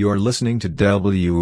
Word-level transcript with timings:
You're 0.00 0.18
listening 0.18 0.58
to 0.60 0.70
WOZOLP, 0.70 1.34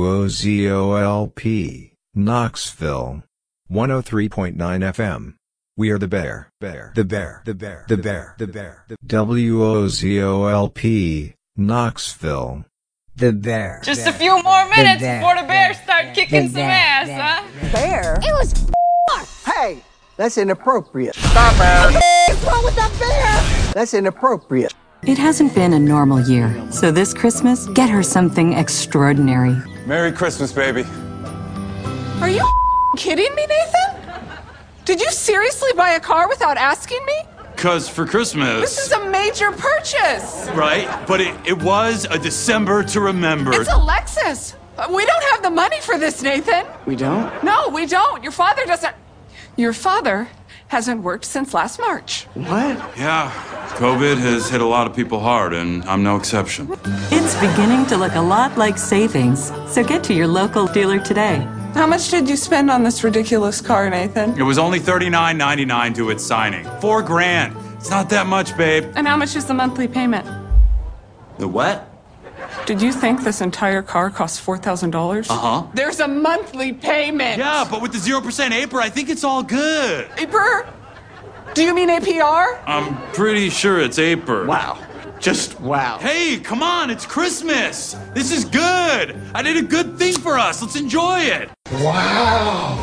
Knoxville. 2.12 3.22
103.9 3.70 4.56
FM. 4.56 5.34
We 5.76 5.90
are 5.90 5.98
the 5.98 6.08
bear, 6.08 6.50
bear, 6.60 6.92
the 6.96 7.04
bear, 7.04 7.42
the 7.44 7.54
bear, 7.54 7.84
the 7.86 7.96
bear, 7.96 8.34
the 8.36 8.48
bear, 8.48 8.84
the 8.88 8.96
WOZOLP, 9.06 10.84
Knoxville. 11.56 12.64
The 13.14 13.32
bear. 13.32 13.80
Just 13.84 14.08
a 14.08 14.12
few 14.12 14.42
more 14.42 14.68
minutes 14.70 15.02
bear, 15.02 15.20
before 15.20 15.36
the 15.40 15.46
Bears 15.46 15.76
bear, 15.76 15.84
start 15.84 16.16
kicking 16.16 16.48
some 16.48 16.62
ass, 16.62 17.08
huh? 17.08 17.44
Bear? 17.72 18.18
It 18.20 18.32
was 18.32 18.52
Hey, 19.46 19.84
that's 20.16 20.36
inappropriate. 20.36 21.14
Stop, 21.14 21.56
bear. 21.58 21.92
What's 21.92 22.42
wrong 22.44 22.64
with 22.64 22.74
that 22.74 22.90
bear? 22.98 23.72
That's 23.72 23.94
inappropriate. 23.94 24.74
It 25.08 25.16
hasn't 25.16 25.54
been 25.54 25.72
a 25.72 25.78
normal 25.78 26.20
year, 26.20 26.54
so 26.70 26.90
this 26.92 27.14
Christmas, 27.14 27.66
get 27.68 27.88
her 27.88 28.02
something 28.02 28.52
extraordinary. 28.52 29.56
Merry 29.86 30.12
Christmas, 30.12 30.52
baby. 30.52 30.84
Are 32.20 32.28
you 32.28 32.46
kidding 32.98 33.34
me, 33.34 33.46
Nathan? 33.46 34.20
Did 34.84 35.00
you 35.00 35.10
seriously 35.10 35.70
buy 35.74 35.92
a 35.92 36.00
car 36.00 36.28
without 36.28 36.58
asking 36.58 37.04
me? 37.06 37.22
Cause 37.56 37.88
for 37.88 38.04
Christmas. 38.06 38.60
This 38.60 38.78
is 38.86 38.92
a 38.92 39.08
major 39.10 39.50
purchase. 39.50 40.46
right? 40.54 40.86
But 41.08 41.22
it, 41.22 41.34
it 41.46 41.62
was 41.62 42.04
a 42.10 42.18
December 42.18 42.84
to 42.84 43.00
remember. 43.00 43.50
It's 43.58 43.68
a 43.70 43.72
Lexus. 43.72 44.54
Uh, 44.76 44.88
We 44.92 45.06
don't 45.06 45.24
have 45.32 45.42
the 45.42 45.50
money 45.50 45.80
for 45.80 45.98
this, 45.98 46.22
Nathan. 46.22 46.66
We 46.84 46.96
don't? 46.96 47.32
No, 47.42 47.70
we 47.70 47.86
don't. 47.86 48.22
Your 48.22 48.32
father 48.32 48.66
doesn't. 48.66 48.94
Your 49.56 49.72
father 49.72 50.28
hasn't 50.68 51.02
worked 51.02 51.24
since 51.24 51.52
last 51.54 51.78
March. 51.78 52.24
What? 52.34 52.76
yeah. 52.96 53.30
COVID 53.76 54.18
has 54.18 54.48
hit 54.48 54.60
a 54.60 54.66
lot 54.66 54.86
of 54.86 54.96
people 54.96 55.20
hard, 55.20 55.52
and 55.52 55.84
I'm 55.84 56.02
no 56.02 56.16
exception. 56.16 56.68
It's 57.10 57.34
beginning 57.36 57.86
to 57.86 57.96
look 57.96 58.14
a 58.14 58.20
lot 58.20 58.56
like 58.56 58.78
savings, 58.78 59.52
so 59.66 59.84
get 59.84 60.02
to 60.04 60.14
your 60.14 60.26
local 60.26 60.66
dealer 60.66 60.98
today. 60.98 61.46
How 61.74 61.86
much 61.86 62.10
did 62.10 62.28
you 62.28 62.36
spend 62.36 62.70
on 62.70 62.82
this 62.82 63.04
ridiculous 63.04 63.60
car, 63.60 63.88
Nathan? 63.88 64.36
It 64.38 64.42
was 64.42 64.58
only 64.58 64.80
$39.99 64.80 65.94
to 65.96 66.10
its 66.10 66.24
signing. 66.24 66.64
Four 66.80 67.02
grand. 67.02 67.54
It's 67.76 67.90
not 67.90 68.10
that 68.10 68.26
much, 68.26 68.56
babe. 68.56 68.90
And 68.96 69.06
how 69.06 69.16
much 69.16 69.36
is 69.36 69.44
the 69.44 69.54
monthly 69.54 69.86
payment? 69.86 70.26
The 71.38 71.46
what? 71.46 71.87
Did 72.66 72.82
you 72.82 72.92
think 72.92 73.22
this 73.22 73.40
entire 73.40 73.82
car 73.82 74.10
cost 74.10 74.44
$4,000? 74.44 75.30
Uh 75.30 75.34
huh. 75.34 75.66
There's 75.74 76.00
a 76.00 76.08
monthly 76.08 76.72
payment. 76.72 77.38
Yeah, 77.38 77.66
but 77.70 77.80
with 77.80 77.92
the 77.92 77.98
0% 77.98 78.20
APR, 78.22 78.80
I 78.80 78.90
think 78.90 79.08
it's 79.08 79.24
all 79.24 79.42
good. 79.42 80.08
APR? 80.10 80.68
Do 81.54 81.62
you 81.62 81.74
mean 81.74 81.88
APR? 81.88 82.62
I'm 82.66 82.96
pretty 83.12 83.50
sure 83.50 83.80
it's 83.80 83.98
APR. 83.98 84.46
Wow. 84.46 84.78
Just 85.18 85.58
wow. 85.60 85.98
Hey, 85.98 86.38
come 86.38 86.62
on, 86.62 86.90
it's 86.90 87.04
Christmas. 87.04 87.94
This 88.14 88.30
is 88.30 88.44
good. 88.44 89.16
I 89.34 89.42
did 89.42 89.56
a 89.56 89.62
good 89.62 89.98
thing 89.98 90.14
for 90.14 90.38
us. 90.38 90.62
Let's 90.62 90.76
enjoy 90.76 91.20
it. 91.20 91.50
Wow. 91.72 92.76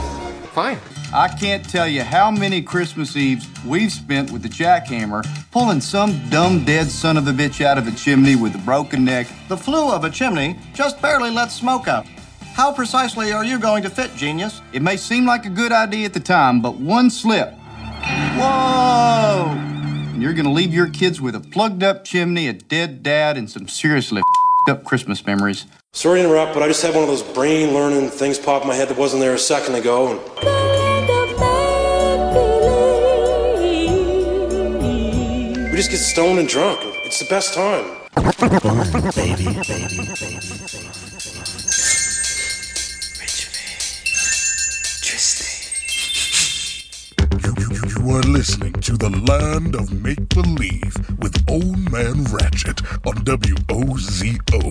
Fine. 0.53 0.79
I 1.15 1.29
can't 1.29 1.63
tell 1.63 1.87
you 1.87 2.03
how 2.03 2.29
many 2.29 2.61
Christmas 2.61 3.15
Eves 3.15 3.47
we've 3.65 3.89
spent 3.89 4.31
with 4.31 4.43
the 4.43 4.49
jackhammer 4.49 5.25
pulling 5.49 5.79
some 5.79 6.27
dumb 6.27 6.65
dead 6.65 6.91
son 6.91 7.15
of 7.15 7.25
a 7.29 7.31
bitch 7.31 7.63
out 7.63 7.77
of 7.77 7.87
a 7.87 7.91
chimney 7.91 8.35
with 8.35 8.53
a 8.53 8.57
broken 8.57 9.05
neck. 9.05 9.27
The 9.47 9.55
flue 9.55 9.93
of 9.93 10.03
a 10.03 10.09
chimney 10.09 10.59
just 10.73 11.01
barely 11.01 11.31
lets 11.31 11.53
smoke 11.53 11.87
out. 11.87 12.05
How 12.53 12.73
precisely 12.73 13.31
are 13.31 13.45
you 13.45 13.59
going 13.59 13.81
to 13.83 13.89
fit, 13.89 14.13
genius? 14.17 14.61
It 14.73 14.81
may 14.81 14.97
seem 14.97 15.25
like 15.25 15.45
a 15.45 15.49
good 15.49 15.71
idea 15.71 16.03
at 16.03 16.13
the 16.13 16.19
time, 16.19 16.61
but 16.61 16.75
one 16.75 17.09
slip. 17.09 17.53
Whoa! 17.53 19.53
And 19.55 20.21
you're 20.21 20.33
gonna 20.33 20.51
leave 20.51 20.73
your 20.73 20.89
kids 20.89 21.21
with 21.21 21.33
a 21.33 21.39
plugged 21.39 21.81
up 21.81 22.03
chimney, 22.03 22.49
a 22.49 22.53
dead 22.53 23.03
dad, 23.03 23.37
and 23.37 23.49
some 23.49 23.69
seriously 23.69 24.21
up 24.69 24.83
Christmas 24.83 25.25
memories. 25.25 25.65
Sorry 25.93 26.19
to 26.19 26.25
interrupt, 26.25 26.53
but 26.53 26.61
I 26.61 26.67
just 26.67 26.81
had 26.81 26.93
one 26.93 27.03
of 27.03 27.09
those 27.09 27.23
brain 27.23 27.73
learning 27.73 28.09
things 28.09 28.37
pop 28.37 28.63
in 28.63 28.67
my 28.67 28.75
head 28.75 28.89
that 28.89 28.97
wasn't 28.97 29.21
there 29.21 29.33
a 29.33 29.39
second 29.39 29.75
ago. 29.75 30.19
And 30.19 30.64
we 35.75 35.79
just 35.79 35.91
get 35.91 35.97
stoned 35.97 36.39
and 36.39 36.47
drunk. 36.47 36.79
It's 37.03 37.19
the 37.19 37.25
best 37.25 37.53
time. 37.53 37.83
You 47.89 48.15
are 48.15 48.21
listening 48.21 48.71
to 48.71 48.95
the 48.95 49.09
land 49.27 49.75
of 49.75 49.91
make 50.01 50.29
believe 50.29 50.95
with 51.19 51.43
Old 51.49 51.91
Man 51.91 52.23
Ratchet 52.23 52.81
on 53.05 53.15
WOZO, 53.25 54.61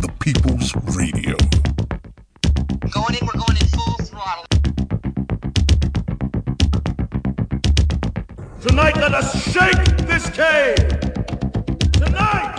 the 0.00 0.12
People's 0.18 0.74
Radio. 0.96 1.36
Going 2.90 3.14
in, 3.14 3.24
we're 3.24 3.38
going 3.38 3.58
in 3.60 3.68
full 3.68 3.94
throttle. 4.06 4.57
Tonight, 8.60 8.96
let 8.96 9.14
us 9.14 9.40
shake 9.52 9.96
this 10.08 10.28
cave. 10.30 10.74
Tonight, 11.92 12.56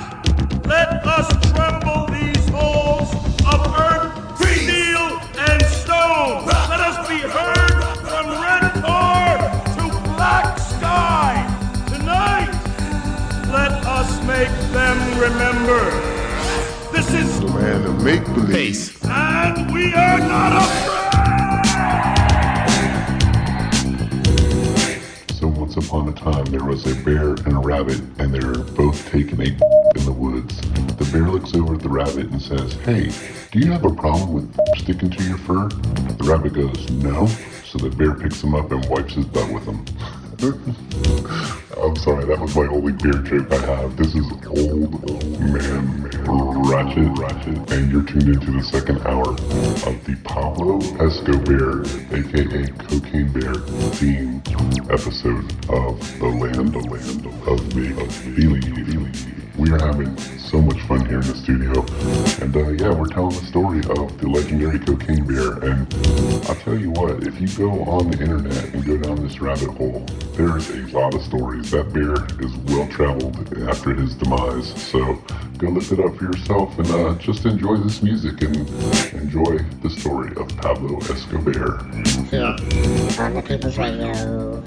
let 0.66 1.06
us 1.06 1.28
tremble 1.52 2.08
these 2.08 2.48
halls 2.50 3.14
of 3.46 3.60
earth, 3.78 4.38
steel, 4.38 5.20
and 5.38 5.62
stone. 5.66 6.46
Let 6.46 6.80
us 6.80 7.06
be 7.10 7.20
heard 7.20 7.84
from 8.08 8.30
red 8.30 8.72
tar 8.80 9.40
to 9.76 10.16
black 10.16 10.58
sky. 10.58 11.36
Tonight, 11.90 12.52
let 13.52 13.72
us 13.86 14.10
make 14.26 14.56
them 14.72 15.20
remember. 15.20 15.84
This 16.94 17.14
is 17.14 17.42
the 17.42 17.48
land 17.48 17.86
of 17.86 18.02
make 18.02 18.24
believe. 18.24 18.98
And 19.04 19.74
we 19.74 19.94
are 19.94 20.20
not 20.20 20.64
afraid. 20.64 20.99
Upon 25.80 26.10
a 26.10 26.14
time, 26.14 26.46
there 26.46 26.64
was 26.64 26.86
a 26.86 26.96
bear 27.04 27.30
and 27.30 27.54
a 27.54 27.60
rabbit, 27.60 28.00
and 28.20 28.34
they 28.34 28.46
were 28.46 28.64
both 28.74 29.10
taking 29.10 29.40
a 29.40 29.46
in 29.96 30.06
the 30.06 30.12
woods. 30.12 30.60
The 30.98 31.10
bear 31.12 31.30
looks 31.30 31.56
over 31.56 31.76
at 31.76 31.82
the 31.82 31.90
rabbit 31.90 32.30
and 32.30 32.42
says, 32.42 32.74
"Hey, 32.86 33.12
do 33.52 33.60
you 33.60 33.72
have 33.72 33.86
a 33.86 33.94
problem 33.94 34.34
with 34.34 34.58
sticking 34.78 35.10
to 35.10 35.24
your 35.24 35.38
fur?" 35.40 35.70
The 35.70 36.24
rabbit 36.24 36.54
goes, 36.54 36.90
"No." 36.92 37.28
So 37.66 37.78
the 37.78 37.90
bear 37.90 38.14
picks 38.14 38.44
him 38.44 38.56
up 38.56 38.72
and 38.72 38.86
wipes 38.86 39.14
his 39.14 39.26
butt 39.26 39.52
with 39.52 39.64
him. 39.64 39.86
I'm 41.82 41.96
sorry, 41.96 42.26
that 42.26 42.40
was 42.40 42.56
my 42.56 42.68
only 42.68 42.92
bear 42.94 43.14
joke 43.14 43.52
I 43.52 43.66
have. 43.66 43.96
This 43.96 44.16
is 44.16 44.26
old, 44.48 45.10
old 45.10 45.40
man, 45.40 46.10
Ratchet, 46.64 47.18
Ratchet, 47.18 47.72
and 47.72 47.92
you're 47.92 48.04
tuned 48.04 48.28
into 48.28 48.52
the 48.52 48.64
second 48.64 49.00
hour 49.08 49.30
of 49.30 50.06
the 50.06 50.16
Pablo 50.24 50.80
Escobear, 51.00 51.86
aka 52.12 52.68
Cocaine 52.86 53.32
Bear, 53.32 53.56
theme 53.94 54.42
episode 54.90 55.46
of 55.70 56.20
The 56.20 56.28
Land, 56.28 56.74
the 56.74 56.80
Land 56.80 57.26
of 57.48 57.76
Make 57.76 58.36
Believe. 58.36 59.49
We 59.60 59.72
are 59.72 59.80
having 59.86 60.18
so 60.18 60.62
much 60.62 60.80
fun 60.84 61.06
here 61.06 61.20
in 61.20 61.28
the 61.28 61.36
studio, 61.36 61.86
and 62.42 62.56
uh, 62.56 62.70
yeah, 62.82 62.98
we're 62.98 63.08
telling 63.08 63.38
the 63.38 63.46
story 63.46 63.80
of 63.80 64.18
the 64.18 64.30
legendary 64.30 64.80
Cocaine 64.80 65.26
Bear. 65.28 65.52
And 65.70 65.94
I'll 66.48 66.56
tell 66.56 66.78
you 66.78 66.92
what, 66.92 67.28
if 67.28 67.42
you 67.42 67.48
go 67.50 67.84
on 67.84 68.10
the 68.10 68.22
internet 68.22 68.74
and 68.74 68.86
go 68.86 68.96
down 68.96 69.22
this 69.22 69.42
rabbit 69.42 69.68
hole, 69.72 70.06
there's 70.32 70.70
a 70.70 70.98
lot 70.98 71.14
of 71.14 71.22
stories. 71.24 71.72
That 71.72 71.92
bear 71.92 72.14
is 72.42 72.56
well 72.72 72.88
traveled 72.88 73.36
after 73.68 73.94
his 73.94 74.16
demise. 74.16 74.70
So 74.82 75.22
go 75.58 75.68
look 75.68 75.92
it 75.92 76.00
up 76.00 76.16
for 76.16 76.24
yourself 76.24 76.80
and 76.80 76.90
uh, 76.92 77.16
just 77.16 77.46
enjoy 77.46 77.76
this 77.76 78.02
music 78.02 78.42
and 78.42 78.56
enjoy 79.12 79.58
the 79.84 79.90
story 79.90 80.32
of 80.38 80.48
Pablo 80.56 81.02
Escobear. 81.02 81.84
Here 82.30 83.26
on 83.26 83.34
the 83.34 83.42
People's 83.42 83.78
Radio. 83.78 84.64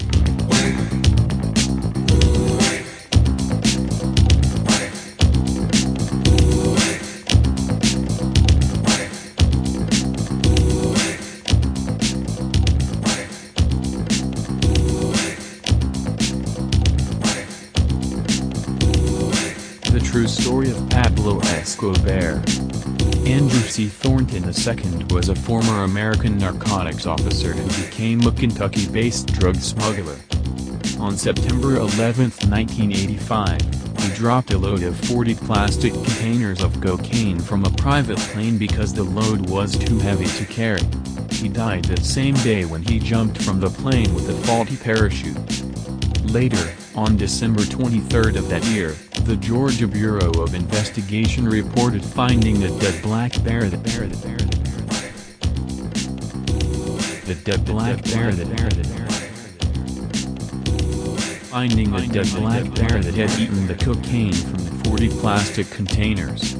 Escobear. 21.83 22.37
Andrew 23.27 23.59
C. 23.59 23.87
Thornton 23.87 24.45
II 24.45 25.05
was 25.13 25.27
a 25.27 25.35
former 25.35 25.83
American 25.83 26.37
narcotics 26.37 27.05
officer 27.05 27.51
who 27.51 27.83
became 27.83 28.25
a 28.25 28.31
Kentucky-based 28.31 29.27
drug 29.33 29.55
smuggler. 29.55 30.17
On 30.99 31.17
September 31.17 31.75
11, 31.75 32.31
1985, 32.47 33.61
he 33.99 34.15
dropped 34.15 34.53
a 34.53 34.57
load 34.57 34.83
of 34.83 34.97
40 35.07 35.35
plastic 35.35 35.91
containers 35.91 36.61
of 36.61 36.79
cocaine 36.79 37.39
from 37.39 37.65
a 37.65 37.71
private 37.71 38.17
plane 38.17 38.57
because 38.57 38.93
the 38.93 39.03
load 39.03 39.49
was 39.49 39.77
too 39.77 39.99
heavy 39.99 40.25
to 40.25 40.45
carry. 40.45 40.81
He 41.31 41.49
died 41.49 41.83
that 41.85 42.05
same 42.05 42.35
day 42.35 42.63
when 42.63 42.81
he 42.83 42.97
jumped 42.97 43.41
from 43.41 43.59
the 43.59 43.69
plane 43.69 44.13
with 44.13 44.29
a 44.29 44.47
faulty 44.47 44.77
parachute. 44.77 45.37
Later, 46.31 46.73
on 46.95 47.17
December 47.17 47.65
23 47.65 48.37
of 48.37 48.47
that 48.47 48.63
year, 48.67 48.95
The 49.23 49.37
Georgia 49.37 49.87
Bureau 49.87 50.31
of 50.43 50.53
Investigation 50.53 51.45
reported 51.45 52.03
finding 52.03 52.61
a 52.63 52.79
dead 52.81 53.01
black 53.01 53.31
bear. 53.41 53.69
The 53.69 53.77
bear, 53.77 54.01
bear, 54.01 54.37
bear. 54.37 55.11
The 57.25 57.35
dead 57.45 57.63
black 57.63 58.03
bear. 58.03 58.35
Bear, 58.35 58.69
bear. 58.69 59.09
Finding 61.47 61.93
a 61.95 62.05
dead 62.07 62.27
black 62.35 62.75
bear 62.75 63.01
that 63.01 63.13
had 63.13 63.39
eaten 63.39 63.65
the 63.65 63.75
cocaine 63.75 64.33
from 64.33 64.57
the 64.57 64.89
40 64.89 65.07
plastic 65.11 65.69
containers. 65.69 66.55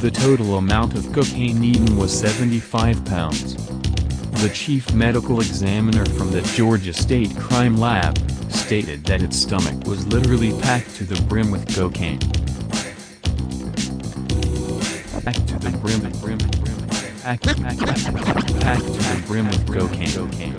The 0.00 0.10
total 0.10 0.56
amount 0.56 0.96
of 0.96 1.12
cocaine 1.12 1.62
eaten 1.62 1.96
was 1.96 2.12
75 2.18 3.04
pounds. 3.04 3.54
The 4.42 4.50
chief 4.52 4.92
medical 4.92 5.40
examiner 5.40 6.04
from 6.06 6.32
the 6.32 6.42
Georgia 6.42 6.92
State 6.92 7.36
Crime 7.36 7.76
Lab 7.76 8.18
stated 8.54 9.04
that 9.04 9.22
its 9.22 9.36
stomach 9.36 9.86
was 9.86 10.06
literally 10.06 10.52
packed 10.60 10.94
to 10.96 11.04
the 11.04 11.20
brim 11.22 11.50
with 11.50 11.74
cocaine. 11.74 12.18
Packed 15.22 15.48
to 15.48 15.58
the 15.58 15.70
brim, 15.78 16.00
brim, 16.20 16.38
brim, 16.38 16.38
packed, 17.22 17.46
packed, 17.46 18.60
packed, 18.60 18.84
to 18.84 18.92
the 18.92 19.24
brim 19.26 19.46
with 19.46 19.66
cocaine. 19.66 20.54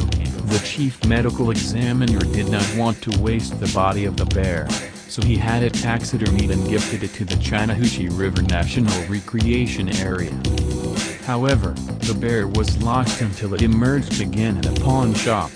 The 0.47 0.59
chief 0.63 1.03
medical 1.05 1.51
examiner 1.51 2.19
did 2.19 2.49
not 2.49 2.65
want 2.75 3.01
to 3.03 3.19
waste 3.21 3.59
the 3.59 3.71
body 3.73 4.05
of 4.05 4.17
the 4.17 4.25
bear, 4.25 4.69
so 5.07 5.21
he 5.21 5.35
had 5.35 5.63
it 5.63 5.73
taxidermied 5.73 6.51
and 6.51 6.67
gifted 6.69 7.03
it 7.03 7.13
to 7.13 7.25
the 7.25 7.35
Chattahoochee 7.37 8.09
River 8.09 8.41
National 8.43 9.03
Recreation 9.07 9.89
Area. 9.97 10.33
However, 11.25 11.71
the 12.01 12.13
bear 12.13 12.47
was 12.47 12.81
lost 12.83 13.21
until 13.21 13.55
it 13.55 13.63
emerged 13.63 14.21
again 14.21 14.57
in 14.57 14.67
a 14.67 14.73
pawn 14.79 15.13
shop. 15.15 15.49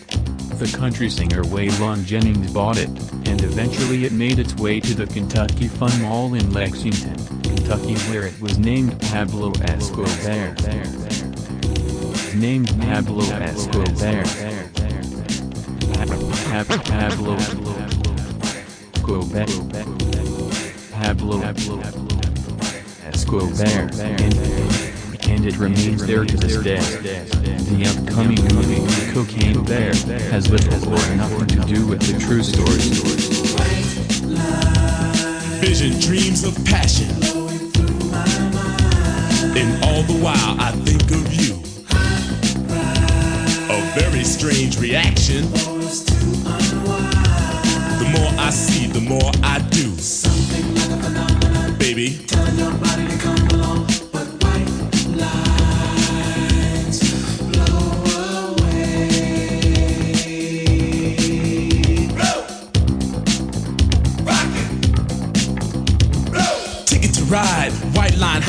The 0.59 0.75
country 0.77 1.09
singer 1.09 1.41
Waylon 1.43 2.03
Jennings 2.03 2.51
bought 2.51 2.77
it, 2.77 2.89
and 2.89 3.41
eventually 3.41 4.03
it 4.03 4.11
made 4.11 4.39
its 4.39 4.53
way 4.55 4.81
to 4.81 4.93
the 4.93 5.07
Kentucky 5.07 5.69
Fun 5.69 6.01
Mall 6.01 6.33
in 6.33 6.51
Lexington, 6.51 7.15
Kentucky 7.43 7.95
where 8.11 8.27
it 8.27 8.37
was 8.41 8.59
named 8.59 8.99
Pablo 9.03 9.51
Escobear. 9.53 10.53
Named 12.35 12.67
Pablo 12.81 13.21
Escobear. 13.23 14.23
Pab- 15.93 16.65
Pab- 16.65 16.83
Pablo 16.83 17.35
Escobear. 17.37 17.89
Pablo 20.91 21.39
Escobear. 23.07 23.89
And, 24.01 24.88
and 25.39 25.47
it 25.47 25.57
remains 25.57 26.05
there 26.05 26.25
to 26.25 26.35
this 26.35 26.61
day. 26.61 26.79
The 26.79 27.85
upcoming 27.87 28.43
movie, 28.53 28.83
Cocaine 29.13 29.63
Bear, 29.63 29.93
has 30.31 30.51
little 30.51 30.89
or 30.89 31.15
nothing 31.15 31.47
to 31.47 31.59
do 31.65 31.87
with 31.87 32.01
the 32.01 32.19
true 32.19 32.43
story. 32.43 32.81
Vision 35.61 35.97
dreams 36.01 36.43
of 36.43 36.53
passion. 36.65 37.07
And 39.55 39.83
all 39.85 40.03
the 40.03 40.19
while 40.21 40.59
I 40.59 40.71
think 40.83 41.09
of 41.11 41.33
you. 41.33 41.55
A 43.69 43.81
very 43.97 44.25
strange 44.25 44.77
reaction. 44.77 45.49
The 48.01 48.09
more 48.11 48.33
I 48.37 48.49
see, 48.49 48.87
the 48.87 48.99
more 48.99 49.31
I 49.41 49.59
do. 49.69 49.95
Baby. 51.77 53.08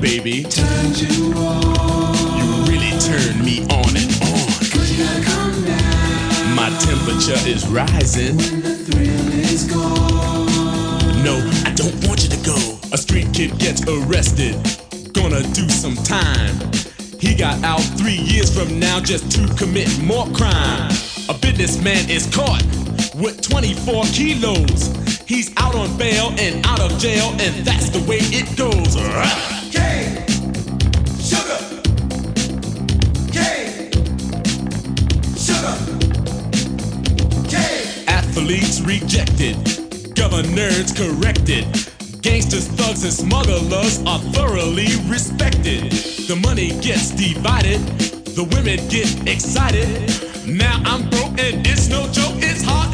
Baby. 0.00 0.44
Turn 0.44 0.94
you 0.94 1.32
on. 1.34 2.38
You 2.38 2.46
really 2.70 2.92
turn 2.98 3.44
me 3.44 3.62
on 3.74 3.96
and 3.96 4.10
on. 4.22 4.46
Cause 4.70 4.90
you 4.92 5.04
come 5.24 5.64
down. 5.64 6.54
My 6.54 6.70
temperature 6.78 7.38
is 7.48 7.66
rising. 7.68 8.36
When 8.36 8.62
the 8.62 8.74
thrill 8.74 9.32
is 9.32 9.64
gone. 9.64 10.46
No, 11.24 11.36
I 11.64 11.72
don't 11.74 11.94
want 12.06 12.22
you 12.22 12.30
to 12.30 12.44
go. 12.44 12.56
A 12.92 12.98
street 12.98 13.28
kid 13.32 13.58
gets 13.58 13.82
arrested. 13.88 14.54
Gonna 15.12 15.42
do 15.52 15.68
some 15.68 15.96
time. 15.96 16.54
He 17.18 17.34
got 17.34 17.62
out 17.64 17.82
three 17.98 18.18
years 18.18 18.54
from 18.56 18.78
now 18.78 19.00
just 19.00 19.30
to 19.32 19.52
commit 19.56 19.88
more 20.02 20.26
crime. 20.28 20.90
A 21.28 21.34
businessman 21.34 22.08
is 22.08 22.32
caught 22.34 22.62
with 23.16 23.40
24 23.42 24.04
kilos. 24.12 24.94
He's 25.26 25.52
out 25.56 25.74
on 25.74 25.96
bail 25.98 26.32
and 26.38 26.64
out 26.66 26.80
of 26.80 26.96
jail, 26.98 27.30
and 27.40 27.66
that's 27.66 27.90
the 27.90 28.00
way 28.08 28.18
it 28.20 28.56
goes. 28.56 29.57
Athletes 38.48 38.80
rejected, 38.80 39.56
governors 40.14 40.90
corrected. 40.92 41.64
Gangsters, 42.22 42.66
thugs, 42.66 43.04
and 43.04 43.12
smugglers 43.12 44.02
are 44.06 44.18
thoroughly 44.32 44.88
respected. 45.06 45.92
The 46.26 46.40
money 46.42 46.68
gets 46.80 47.10
divided, 47.10 47.80
the 48.36 48.44
women 48.44 48.78
get 48.88 49.28
excited. 49.28 49.86
Now 50.46 50.80
I'm 50.86 51.10
broke 51.10 51.38
and 51.38 51.66
it's 51.66 51.88
no 51.88 52.10
joke, 52.10 52.36
it's 52.38 52.64
hard 52.64 52.87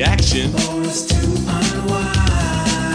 reaction. 0.00 0.50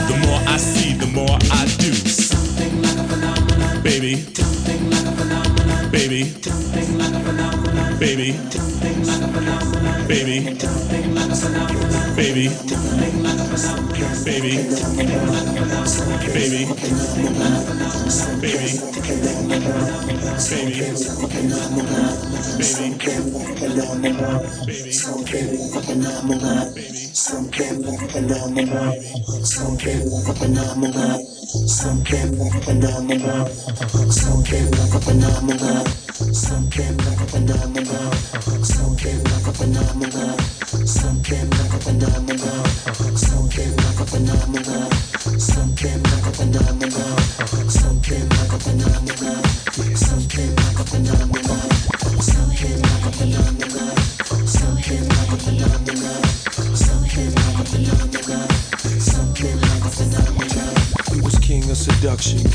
The 0.07 0.17
more 0.25 0.41
I 0.47 0.57
see, 0.57 0.93
the 0.93 1.05
more 1.05 1.37
I 1.51 1.65
do. 1.77 1.93
Something 1.93 2.81
like 2.81 2.97
a 2.97 3.03
phenomenon, 3.03 3.83
baby. 3.83 4.15
Something 4.33 4.89
like 4.89 5.05
a 5.05 5.11
phenomenon, 5.11 5.91
baby. 5.91 6.23
Something 6.23 6.97
like 6.97 7.13
a 7.13 7.19
phenomenon, 7.19 7.99
baby. 7.99 8.31
Something 8.49 9.05
like 9.05 9.21
a 9.21 9.27
phenomenon 9.27 9.74
baby, 10.07 10.39
baby, 10.39 11.09
baby, 12.15 12.49
baby, 14.23 14.55
baby, 14.65 15.05
baby. 16.33 16.65
baby, 16.65 17.15
baby, 18.41 18.75
Some 31.65 32.03
came 32.03 32.31
like 32.31 32.53
a 32.53 32.61
phenomenon. 32.61 33.47
Some 34.09 34.43
came 34.43 34.71
like 34.71 34.93
a 34.93 34.99
phenomenon. 34.99 35.85
Some 36.33 36.69
came 36.69 36.97
like 36.97 37.21
a 37.21 37.27
phenomenon. 37.27 38.11
Some 38.63 38.95
came 38.97 39.24
Phenomena. 39.57 40.35
alone. 40.73 40.85
Something 40.85 41.54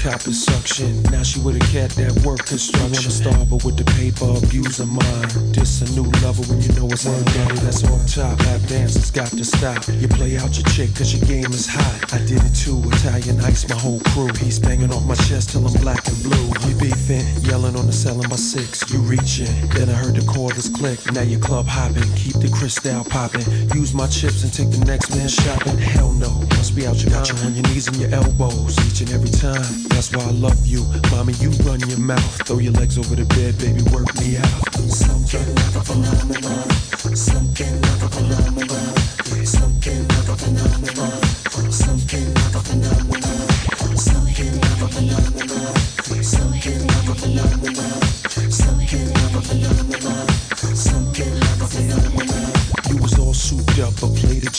copper 0.01 0.33
suction. 0.33 1.03
Now 1.13 1.23
she 1.23 1.41
with 1.41 1.57
a 1.57 1.65
cat 1.69 1.91
that 2.01 2.13
work 2.25 2.47
construction. 2.47 2.97
Wanna 2.97 3.13
starve 3.13 3.49
her 3.53 3.61
with 3.61 3.77
the 3.77 3.85
paper, 4.01 4.33
abuse 4.41 4.81
of 4.81 4.89
mine. 4.89 5.29
This 5.53 5.85
a 5.85 5.89
new 5.93 6.09
level 6.25 6.45
when 6.49 6.61
you 6.65 6.73
know 6.73 6.89
it's 6.89 7.05
on 7.05 7.21
daddy. 7.37 7.61
That's 7.61 7.85
off 7.85 8.01
top. 8.09 8.41
Lap 8.49 8.61
dancers 8.65 9.11
got 9.11 9.29
to 9.29 9.45
stop. 9.45 9.85
You 10.01 10.09
play 10.09 10.39
out 10.41 10.57
your 10.57 10.65
chick 10.73 10.97
cause 10.97 11.13
your 11.13 11.25
game 11.29 11.53
is 11.53 11.69
hot. 11.69 12.15
I 12.17 12.19
did 12.25 12.41
it 12.41 12.55
too, 12.57 12.81
Italian 12.97 13.41
ice, 13.45 13.69
my 13.69 13.77
whole 13.77 14.01
crew. 14.17 14.33
He's 14.41 14.59
banging 14.59 14.91
off 14.91 15.05
my 15.05 15.17
chest 15.29 15.51
till 15.51 15.67
I'm 15.69 15.77
black 15.85 16.01
and 16.09 16.17
blue. 16.25 16.49
You 16.65 16.75
beefing, 16.81 17.27
yelling 17.45 17.77
on 17.77 17.87
the 17.87 17.93
selling 17.93 18.29
by 18.29 18.41
six. 18.41 18.89
You 18.91 19.01
reaching, 19.01 19.53
then 19.77 19.91
I 19.91 19.97
heard 20.01 20.17
the 20.17 20.25
quarters 20.25 20.69
click. 20.69 20.99
Now 21.13 21.23
your 21.23 21.41
club 21.41 21.67
hopping, 21.67 22.09
keep 22.17 22.41
the 22.41 22.49
crystal 22.49 23.05
popping. 23.05 23.45
Use 23.77 23.93
my 23.93 24.09
chips 24.09 24.45
and 24.45 24.53
take 24.53 24.71
the 24.73 24.83
next 24.85 25.15
man 25.15 25.29
shopping. 25.29 25.77
Hell 25.77 26.13
no, 26.13 26.33
must 26.61 26.77
be 26.77 26.87
out 26.87 27.03
your 27.03 27.11
you 27.11 27.47
on 27.47 27.55
your 27.55 27.63
knees 27.69 27.89
and 27.89 27.97
your 27.97 28.11
elbows 28.11 28.77
each 28.87 29.01
and 29.01 29.11
every 29.13 29.31
time. 29.31 29.65
That's 29.89 30.15
why 30.15 30.23
I 30.23 30.31
love 30.31 30.67
you, 30.67 30.85
mommy. 31.11 31.33
You 31.41 31.49
run 31.65 31.81
your 31.89 31.99
mouth, 31.99 32.47
throw 32.47 32.59
your 32.59 32.75
legs 32.75 32.99
over 32.99 33.17
the 33.17 33.25
bed, 33.25 33.57
baby. 33.57 33.81
Work 33.91 34.15
me 34.21 34.37
out. 34.37 34.75
Something 34.93 35.55
like 35.55 35.77
a 35.77 35.83
phenomenon. 35.83 37.17
Something 37.17 37.81
like 37.81 38.03
a 38.03 38.09
phenomenon. 38.11 39.00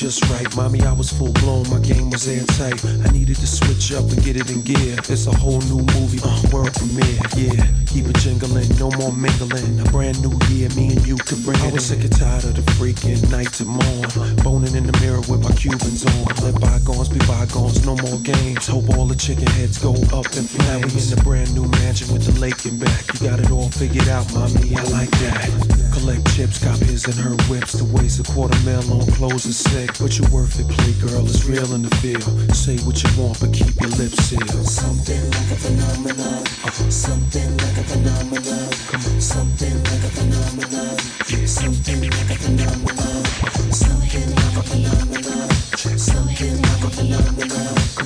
Just 0.01 0.27
right. 0.31 0.49
Mommy, 0.55 0.81
I 0.81 0.93
was 0.93 1.11
full 1.13 1.31
blown, 1.45 1.69
my 1.69 1.77
game 1.77 2.09
was 2.09 2.27
airtight. 2.27 2.83
I 3.05 3.11
needed 3.13 3.35
to 3.35 3.45
switch 3.45 3.93
up 3.93 4.01
and 4.09 4.17
get 4.23 4.35
it 4.35 4.49
in 4.49 4.63
gear. 4.63 4.97
It's 4.97 5.27
a 5.27 5.35
whole 5.37 5.61
new 5.69 5.85
movie, 5.93 6.17
uh, 6.25 6.41
world 6.49 6.73
premiere. 6.73 7.21
Yeah, 7.37 7.69
keep 7.85 8.09
it 8.09 8.17
jingling, 8.17 8.65
no 8.81 8.89
more 8.97 9.13
mingling. 9.13 9.79
A 9.79 9.83
brand 9.93 10.17
new 10.25 10.33
year, 10.49 10.69
me 10.73 10.97
and 10.97 11.05
you 11.05 11.17
could 11.17 11.45
bring 11.45 11.59
it. 11.61 11.69
I 11.69 11.71
was 11.71 11.85
sick 11.85 12.01
and 12.01 12.17
tired 12.17 12.45
of 12.45 12.55
the 12.55 12.65
freaking 12.81 13.21
night 13.29 13.53
to 13.61 13.65
morn. 13.65 14.09
Boning 14.41 14.73
in 14.73 14.89
the 14.89 14.97
mirror 15.05 15.21
with 15.29 15.45
my 15.45 15.53
Cubans 15.53 16.01
on. 16.01 16.25
Let 16.41 16.59
bygones 16.59 17.09
be 17.09 17.19
bygones, 17.29 17.85
no 17.85 17.93
more 18.01 18.17
games. 18.25 18.65
Hope 18.65 18.89
all 18.97 19.05
the 19.05 19.15
chicken 19.15 19.45
heads 19.53 19.77
go 19.77 19.93
up 20.17 20.25
in 20.33 20.49
flames. 20.49 20.65
Now 20.65 20.77
we 20.81 20.97
in 20.97 21.09
the 21.13 21.21
brand 21.23 21.53
new 21.53 21.67
mansion 21.77 22.11
with 22.11 22.25
the 22.25 22.33
lake 22.41 22.65
in 22.65 22.79
back. 22.79 23.05
You 23.13 23.29
got 23.29 23.39
it 23.39 23.51
all 23.51 23.69
figured 23.69 24.09
out, 24.09 24.25
mommy. 24.33 24.73
I 24.73 24.81
like 24.89 25.11
that. 25.21 25.80
Collect 26.01 26.35
chips, 26.35 26.57
cop 26.57 26.79
his 26.79 27.05
and 27.05 27.13
her 27.13 27.37
whips. 27.45 27.77
To 27.77 27.85
waste 27.85 28.19
a 28.19 28.23
quarter 28.33 28.57
mil 28.65 28.81
on 28.91 29.05
clothes 29.11 29.45
is 29.45 29.55
sick. 29.55 29.91
But 30.01 30.17
you 30.17 30.25
worth 30.33 30.59
it, 30.59 30.67
play 30.67 30.93
girl. 30.93 31.23
It's 31.25 31.45
real 31.45 31.75
in 31.75 31.83
the 31.83 31.95
field. 31.97 32.25
Say 32.55 32.77
what 32.89 32.97
you 33.03 33.09
want, 33.21 33.39
but 33.39 33.53
keep 33.53 33.79
your 33.79 33.91
lips 34.01 34.17
sealed. 34.25 34.49
Something 34.65 35.21
like 35.29 35.51
a 35.53 35.57
phenomenon. 35.61 36.41
Uh. 36.65 36.71
Something 36.89 37.55
like 37.55 37.77
a 37.77 37.83
phenomenon. 37.85 38.69
Come 38.89 39.13
on. 39.13 39.21
Something 39.21 39.77
like 39.77 40.01
a 40.01 40.09
phenomenon. 40.17 40.97
Something 41.45 42.01
like 42.01 42.33
a 42.33 42.37
phenomenon. 42.41 43.23
Something 43.69 44.29
like 44.41 44.57
a 44.57 44.63
phenomenon. 44.65 45.49
Something 45.77 46.61
like 46.63 46.83
a 46.83 46.89
phenomenon. 46.89 48.00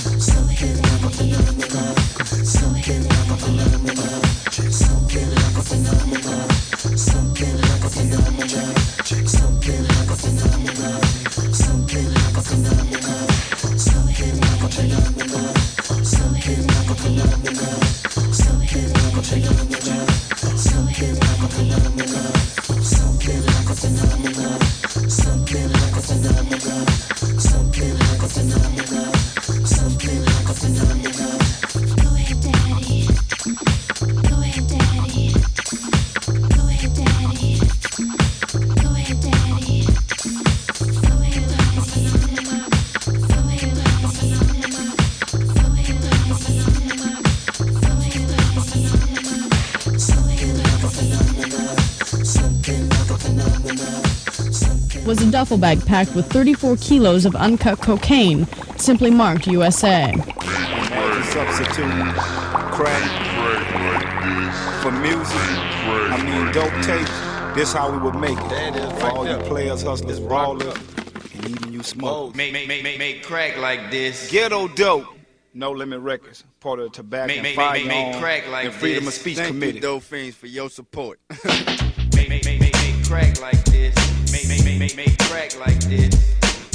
Duffel 55.55 55.62
bag 55.75 55.85
packed 55.85 56.15
with 56.15 56.29
34 56.31 56.77
kilos 56.77 57.25
of 57.25 57.35
uncut 57.35 57.79
cocaine, 57.81 58.45
simply 58.77 59.12
marked 59.12 59.47
USA. 59.47 60.12
substitute 61.31 62.15
crack 62.71 63.03
for 64.81 64.91
music. 64.91 65.35
I 66.12 66.21
mean, 66.24 66.51
dope 66.53 66.71
tape 66.83 67.07
This 67.55 67.71
how 67.74 67.91
we 67.91 67.97
would 68.00 68.15
make 68.15 68.38
it. 68.38 69.00
For 69.00 69.09
all 69.12 69.27
you 69.27 69.38
players, 69.47 69.81
hustlers, 69.83 70.19
brawlers, 70.19 70.74
and 71.33 71.50
even 71.50 71.71
you 71.74 71.83
smoke. 71.83 72.35
Make, 72.35 72.51
make, 72.53 72.67
make, 72.67 72.83
make, 72.83 73.00
make 73.00 73.24
crack 73.24 73.57
like 73.57 73.91
this. 73.91 74.29
Ghetto 74.31 74.67
dope. 74.69 75.05
No 75.53 75.71
Limit 75.71 76.01
Records, 76.01 76.43
part 76.59 76.79
of 76.79 76.85
the 76.85 76.91
Tobacco 76.97 77.27
Make- 77.27 77.38
and 77.38 77.43
make- 77.43 77.57
make- 77.57 77.88
make- 77.88 78.12
make 78.12 78.21
crack 78.21 78.50
like 78.50 78.65
and 78.65 78.74
Freedom 78.74 79.05
this. 79.05 79.15
of 79.15 79.21
Speech 79.21 79.38
Thank 79.38 79.47
you, 79.47 79.53
Committee. 79.53 79.79
dope 79.79 80.03
fiends, 80.03 80.35
for 80.35 80.47
your 80.47 80.69
support. 80.69 81.17
Make, 82.13 82.27
make, 82.29 82.43
make, 82.45 82.59
make, 82.59 82.74
make 82.74 83.05
crack 83.05 83.39
like 83.39 83.63
this. 83.63 83.95
Make, 84.47 84.63
make, 84.63 84.79
make, 84.79 84.79
make, 84.79 84.95
make 84.95 85.17
crack 85.29 85.57
like 85.59 85.79
this. 85.89 86.13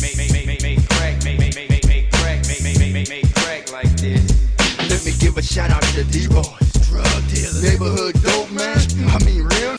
Make, 0.03 0.17
make, 0.17 0.33
make, 0.33 0.47
make, 0.47 0.63
make 0.63 0.89
crack. 0.89 1.23
Make, 1.23 1.39
make, 1.39 1.55
make, 1.55 1.71
make, 1.71 1.87
make 1.87 2.11
crack. 2.11 2.47
Make, 2.49 2.63
make, 2.63 2.79
make, 2.79 2.93
make, 2.93 3.09
make 3.09 3.35
crack 3.35 3.71
like 3.73 3.91
this. 3.97 4.27
Let 4.91 5.05
me 5.05 5.13
give 5.21 5.37
a 5.37 5.43
shout 5.43 5.71
out 5.71 5.83
to 5.83 6.03
the 6.03 6.11
D-Boys, 6.11 7.63
neighborhood 7.63 8.21
dope 8.23 8.51
man. 8.51 8.79
I 9.15 9.23
mean 9.25 9.45
real 9.45 9.77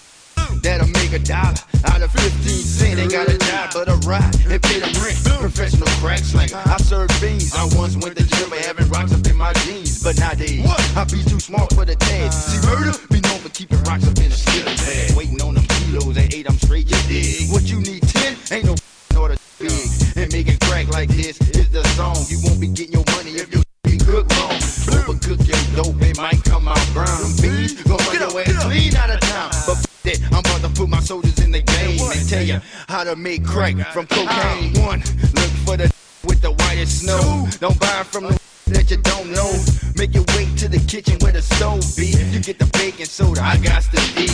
that'll 0.61 0.87
make 0.87 1.11
a 1.11 1.19
dollar 1.19 1.57
out 1.85 2.01
of 2.01 2.11
15 2.11 2.31
cents. 2.31 2.99
Ain't 2.99 3.11
got 3.11 3.27
a 3.27 3.37
job 3.37 3.71
but 3.73 3.89
a 3.89 3.95
ride 4.07 4.35
and 4.47 4.61
pay 4.61 4.79
the 4.79 4.89
rent. 5.03 5.17
Professional 5.41 5.87
crack 5.99 6.19
slinger, 6.19 6.61
I 6.65 6.77
serve 6.77 7.09
beans. 7.19 7.53
I 7.55 7.65
once 7.75 7.97
went 7.97 8.15
to 8.17 8.23
jail 8.23 8.47
for 8.47 8.55
having 8.55 8.87
rocks 8.89 9.13
up 9.13 9.25
in 9.27 9.35
my 9.35 9.53
jeans, 9.65 10.03
but 10.03 10.17
nowadays 10.19 10.63
I 10.95 11.03
be 11.05 11.23
too 11.23 11.39
smart 11.39 11.73
for 11.73 11.85
the 11.85 11.95
tag. 11.95 12.31
C-Murder 12.31 12.97
be 13.09 13.19
known 13.21 13.39
for 13.39 13.49
keeping 13.49 13.81
rocks 13.83 14.07
up 14.07 14.17
in 14.17 14.31
a 14.31 14.35
skillet 14.35 14.77
bag. 14.77 15.17
Waiting 15.17 15.41
on 15.41 15.55
them 15.55 15.70
kilos 15.91 16.17
at 16.17 16.33
eight, 16.33 16.49
I'm 16.49 16.57
straight. 16.57 16.89
You 16.89 16.97
dig? 17.07 17.51
What 17.51 17.63
you 17.69 17.79
need 17.81 18.01
ten? 18.03 18.37
Ain't 18.51 18.65
no 18.65 18.75
order 19.19 19.35
big. 19.59 19.71
And 20.15 20.31
making 20.31 20.57
crack 20.59 20.87
like 20.87 21.09
this 21.09 21.39
is 21.51 21.69
the 21.69 21.83
song. 21.95 22.15
You 22.29 22.39
won't 22.43 22.59
be 22.59 22.67
getting 22.67 22.93
your 22.93 23.03
money 23.15 23.31
if 23.31 23.53
you 23.53 23.61
be 23.83 23.97
cooked 23.97 24.31
wrong. 24.37 24.57
Overcook 24.95 25.41
your 25.47 25.61
dope, 25.75 26.01
it 26.01 26.17
might 26.17 26.43
come 26.43 26.67
out 26.67 26.81
brown. 26.93 27.21
Beans 27.41 27.81
gon' 27.83 27.97
run 27.97 28.31
your 28.31 28.41
ass 28.41 28.63
clean 28.63 28.95
out 28.95 29.09
of 29.09 29.19
town. 29.19 29.51
But 29.67 29.77
f- 29.77 30.03
that, 30.03 30.19
I'm 30.31 30.39
about 30.39 30.61
to 30.61 30.69
put 30.79 30.89
my 30.89 30.99
soldiers 30.99 31.39
in 31.39 31.51
the 31.51 31.61
game 31.61 31.99
and 31.99 32.29
tell 32.29 32.43
you 32.43 32.59
how 32.87 33.03
to 33.03 33.15
make 33.15 33.45
crack 33.45 33.75
from 33.91 34.07
cocaine. 34.07 34.73
One, 34.81 34.99
look 35.35 35.51
for 35.65 35.77
the 35.77 35.91
with 36.23 36.41
the 36.41 36.51
whitest 36.51 37.01
snow. 37.01 37.47
Don't 37.59 37.79
buy 37.79 38.03
from 38.03 38.25
the 38.25 38.40
that 38.73 38.89
you 38.89 38.97
don't 38.97 39.31
know. 39.31 39.51
Make 39.95 40.13
your 40.13 40.23
way 40.35 40.47
to 40.57 40.67
the 40.67 40.79
kitchen 40.87 41.17
where 41.19 41.31
the 41.31 41.41
stove 41.41 41.83
be. 41.95 42.15
You 42.31 42.39
get 42.39 42.57
the 42.57 42.69
baking 42.73 43.05
soda, 43.05 43.41
I 43.41 43.57
got 43.57 43.83
the 43.91 43.99
D. 44.15 44.27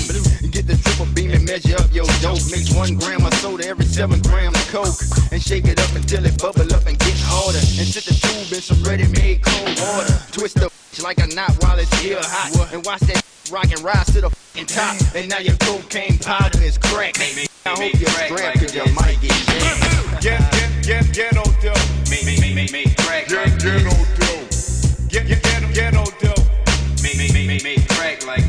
Get 0.49 0.67
the 0.67 0.77
triple 0.77 1.07
beam 1.13 1.31
and 1.31 1.45
measure 1.45 1.75
up 1.77 1.91
your 1.93 2.05
dope. 2.21 2.41
Mix 2.49 2.73
one 2.73 2.95
gram 2.95 3.25
of 3.25 3.33
soda 3.35 3.67
every 3.67 3.85
seven 3.85 4.21
gram 4.21 4.53
of 4.53 4.67
coke. 4.69 4.95
And 5.31 5.41
shake 5.41 5.65
it 5.65 5.79
up 5.79 5.93
until 5.95 6.25
it 6.25 6.37
bubble 6.37 6.69
up 6.73 6.85
and 6.85 6.97
get 6.97 7.17
harder. 7.25 7.59
And 7.59 7.87
sit 7.87 8.05
the 8.05 8.15
tube 8.15 8.53
in 8.53 8.61
some 8.61 8.81
ready-made 8.83 9.43
cold 9.43 9.75
water. 9.81 10.17
Twist 10.31 10.55
the 10.55 10.69
like 11.03 11.19
a 11.19 11.27
knot 11.35 11.53
while 11.61 11.77
it's 11.77 11.91
still 11.97 12.19
hot. 12.21 12.73
And 12.73 12.85
watch 12.85 13.01
that 13.01 13.21
rock 13.51 13.69
and 13.69 13.81
rise 13.81 14.07
to 14.13 14.21
the 14.21 14.29
top. 14.65 14.97
And 15.15 15.29
now 15.29 15.39
your 15.39 15.55
cocaine 15.57 16.17
powder 16.19 16.61
is 16.61 16.77
crack. 16.77 17.15
I 17.19 17.69
hope 17.69 17.99
you're 17.99 18.09
strapped 18.09 18.59
cause 18.59 18.73
you 18.73 18.85
might 18.95 19.19
get 19.21 19.35
jammed. 19.45 20.21
Get, 20.21 20.41
get, 20.83 21.13
get, 21.13 21.33
dope. 21.33 21.77
Make, 22.09 22.25
make, 22.25 22.39
make, 22.39 22.55
make, 22.55 22.71
make 22.71 22.97
crack 22.97 23.27
Get, 23.27 23.96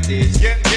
like. 0.09 0.41
Get, 0.41 0.68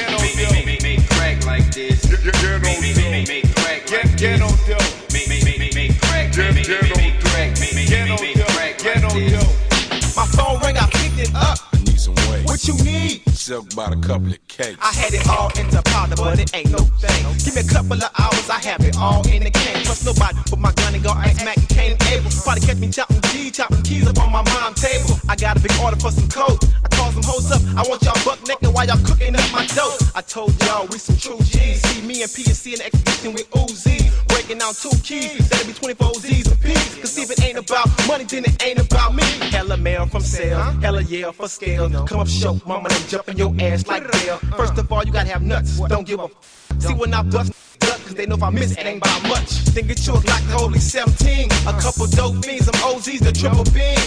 Silk 13.53 13.71
about 13.75 13.93
a 13.93 14.01
couple 14.01 14.33
of 14.33 14.41
cakes. 14.49 14.81
I 14.81 14.97
had 14.97 15.13
it 15.13 15.29
all 15.29 15.53
into 15.61 15.77
powder, 15.93 16.17
but 16.17 16.41
it 16.41 16.49
ain't 16.57 16.73
no 16.73 16.89
thing. 16.97 17.21
Give 17.45 17.53
me 17.53 17.61
a 17.61 17.69
couple 17.69 18.01
of 18.01 18.09
hours, 18.17 18.49
I 18.49 18.57
have 18.65 18.81
it 18.81 18.97
all 18.97 19.21
in 19.29 19.45
the 19.45 19.51
can. 19.51 19.85
Trust 19.85 20.07
nobody, 20.09 20.41
but 20.49 20.59
my 20.59 20.73
gun 20.73 20.95
and 20.95 21.05
go 21.05 21.11
ice 21.11 21.37
Mac 21.45 21.59
and 21.59 21.69
Kane 21.69 21.97
able. 22.09 22.33
Probably 22.33 22.65
catch 22.65 22.79
me 22.79 22.89
chopping 22.89 23.21
G, 23.29 23.51
chopping 23.51 23.83
keys 23.83 24.09
up 24.09 24.17
on 24.25 24.33
my 24.33 24.41
mom 24.41 24.73
table. 24.73 25.21
I 25.29 25.37
got 25.37 25.59
a 25.59 25.61
big 25.61 25.77
order 25.85 26.01
for 26.01 26.11
some 26.11 26.33
coke. 26.33 26.65
I 26.81 26.89
call 26.97 27.13
some 27.13 27.29
hoes 27.29 27.53
up. 27.53 27.61
I 27.77 27.85
want 27.85 28.01
y'all 28.01 28.17
buck 28.25 28.41
naked 28.49 28.73
while 28.73 28.87
y'all 28.89 29.05
cooking 29.05 29.37
up 29.37 29.45
my 29.53 29.67
dope. 29.77 30.01
I 30.17 30.23
told 30.23 30.57
y'all 30.65 30.89
we 30.89 30.97
some 30.97 31.21
true 31.21 31.37
G's. 31.45 31.85
See 31.85 32.01
me 32.01 32.25
and 32.25 32.33
PSC 32.33 32.73
in 32.73 32.79
the 32.81 32.87
exhibition 32.89 33.37
with 33.37 33.51
Uzi. 33.53 34.01
Breaking 34.33 34.65
down 34.65 34.73
two 34.73 34.97
keys, 35.05 35.45
that'll 35.53 35.69
be 35.69 35.77
24 35.77 36.25
Z's 36.25 36.49
a 36.49 36.57
piece. 36.57 36.97
Cause 37.05 37.19
if 37.21 37.29
it 37.29 37.42
ain't 37.53 37.71
about 37.71 37.89
money, 38.09 38.25
then 38.25 38.45
it 38.45 38.63
ain't 38.65 38.79
about 38.79 39.15
me. 39.15 39.23
Hella 39.51 39.77
mail 39.77 40.07
from 40.07 40.23
sale, 40.23 40.59
hella 40.81 41.03
yeah 41.03 41.31
for 41.33 41.49
scale. 41.49 41.89
Come 42.07 42.21
up 42.21 42.29
short, 42.29 42.67
mama, 42.67 42.89
them 42.89 43.03
jumping 43.09 43.37
your 43.37 43.55
ass 43.61 43.87
like 43.87 44.11
bail. 44.13 44.39
First 44.57 44.79
of 44.79 44.91
all, 44.93 45.05
you 45.05 45.13
gotta 45.13 45.29
have 45.29 45.43
nuts. 45.43 45.79
Don't 45.89 46.07
give 46.07 46.21
a 46.21 46.25
f- 46.25 46.31
See 46.79 46.95
when 46.95 47.13
I 47.15 47.23
bust 47.23 47.53
duck, 47.87 48.01
cause 48.05 48.15
they 48.15 48.27
know 48.27 48.37
if 48.37 48.43
I 48.43 48.51
miss 48.51 48.73
it 48.73 48.87
ain't 48.87 49.03
by 49.03 49.19
much. 49.29 49.65
Then 49.75 49.87
get 49.87 50.05
yours 50.07 50.25
like 50.27 50.45
the 50.47 50.55
holy 50.59 50.79
17. 50.79 51.51
A 51.67 51.73
couple 51.81 52.07
dope 52.07 52.45
fiends, 52.45 52.67
some 52.67 52.79
OZs, 52.83 53.21
the 53.21 53.33
triple 53.33 53.65
beam. 53.73 53.99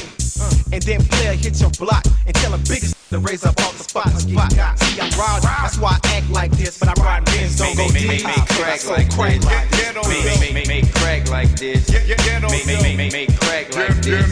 And 0.73 0.81
then 0.83 1.01
player 1.05 1.33
hit 1.33 1.59
your 1.61 1.69
block 1.79 2.03
and 2.25 2.35
tell 2.35 2.53
a 2.53 2.57
biggest 2.57 2.95
to 3.09 3.19
raise 3.19 3.45
up 3.45 3.57
off 3.61 3.77
the 3.77 3.83
spot. 3.83 4.09
spot. 4.09 4.51
See, 4.51 4.99
I'm 4.99 5.09
riding, 5.17 5.49
that's 5.61 5.77
why 5.77 5.97
I 6.03 6.17
act 6.17 6.29
like 6.29 6.51
this. 6.51 6.79
But 6.79 6.97
I 6.97 7.03
ride 7.03 7.25
Benz, 7.25 7.57
don't 7.57 7.75
go 7.77 7.83
Make, 7.83 7.93
deep. 7.93 8.07
make, 8.09 8.25
make, 8.25 8.37
make 8.37 8.47
crack 8.49 8.79
So 8.79 8.91
like 8.91 9.09
crack 9.11 9.39
this. 9.39 9.45
like 9.45 9.65
Make, 10.07 10.25
make, 10.25 10.39
make, 10.41 10.53
make, 10.53 10.67
make 10.67 10.93
crack 10.95 11.29
like 11.29 11.49
this. 11.55 11.89
Make, 11.89 12.65
make, 12.65 12.83
make, 12.83 12.97
make, 12.97 13.13
make 13.13 13.39
crack 13.39 13.75
like 13.75 13.95
this. 14.01 14.29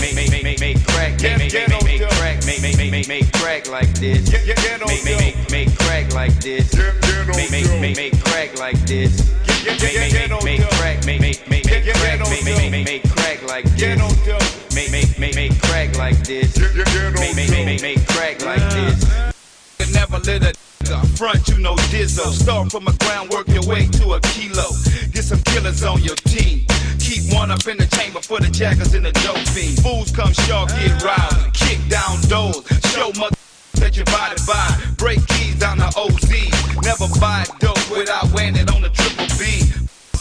Make, 0.00 0.14
make, 0.14 0.30
make, 0.30 0.44
make, 0.44 0.60
make 0.60 0.86
crack. 0.86 1.20
Make, 1.20 1.52
make, 1.52 1.68
make, 1.68 1.85
make, 2.46 2.62
make 2.62 2.76
crack. 2.76 2.76
Make, 2.76 2.78
make, 2.78 2.78
make, 2.78 2.90
make, 2.92 3.08
make 3.08 3.32
crack 3.32 3.68
like 3.68 3.92
this. 3.94 4.30
Make, 4.30 5.04
make, 5.04 5.18
make, 5.20 5.50
make 5.50 5.78
crack 5.78 6.12
like 6.14 6.34
this. 6.40 6.74
Make, 6.74 7.50
make, 7.50 7.80
make, 7.80 7.96
make 7.96 8.24
crack 8.24 8.58
like 8.58 8.78
this. 8.86 9.12
Make, 9.66 9.80
make, 9.82 10.12
make, 10.12 10.44
make 10.44 10.68
crack. 10.78 11.04
Make, 11.06 11.20
make, 11.20 11.48
make, 11.48 11.66
make 11.66 11.84
crack. 11.84 12.20
Make, 12.20 12.44
make, 12.44 12.56
make, 12.56 12.70
make, 12.70 12.84
make 12.86 13.02
crack 13.10 13.42
like 13.42 13.64
this. 13.64 13.98
Make, 14.74 14.90
make, 14.92 15.18
make, 15.18 15.34
make 15.34 15.60
crack 15.62 15.96
like 15.96 16.18
this. 16.18 16.56
Make, 16.56 17.36
make, 17.36 17.50
make, 17.50 17.66
make, 17.66 17.82
make 17.82 18.06
crack 18.06 18.42
like 18.44 18.62
this. 18.70 19.04
Never 19.92 20.18
let 20.18 20.42
a 20.42 20.65
nigga 20.88 21.18
front, 21.18 21.48
you 21.48 21.58
know 21.58 21.74
Dizzo. 21.90 22.32
Start 22.32 22.70
from 22.70 22.84
the 22.84 22.92
ground, 23.04 23.30
work 23.30 23.48
your 23.48 23.64
way 23.66 23.86
to 23.86 24.14
a 24.14 24.20
kilo. 24.20 24.68
Get 25.12 25.24
some 25.24 25.40
killers 25.42 25.82
on 25.82 26.02
your 26.02 26.16
team. 26.16 26.66
Keep 26.98 27.32
one 27.32 27.50
up 27.50 27.66
in 27.66 27.76
the 27.76 27.86
chamber 27.86 28.20
for 28.20 28.40
the 28.40 28.48
jackers 28.48 28.94
and 28.94 29.04
the 29.04 29.12
dope 29.12 29.38
fiend. 29.54 29.78
Fools 29.82 30.10
come 30.10 30.32
sharp, 30.32 30.68
get 30.70 31.02
riled. 31.02 31.54
Kick 31.54 31.78
down 31.88 32.20
doors. 32.28 32.62
Show 32.92 33.12
mother 33.18 33.36
that 33.74 33.96
your 33.96 34.06
body 34.06 34.36
by. 34.46 34.66
Break 34.96 35.26
keys 35.26 35.58
down 35.58 35.78
the 35.78 35.90
OZ. 35.96 36.30
Never 36.82 37.08
buy 37.20 37.44
dope 37.58 37.90
without 37.90 38.30
wearing 38.32 38.56
it 38.56 38.72
on 38.72 38.82
the 38.82 38.90
triple 38.90 39.26
B. 39.38 39.62